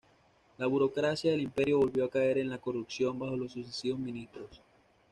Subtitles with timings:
[0.57, 4.59] La burocracia del Imperio volvió a caer en la corrupción bajo los sucesivos ministros.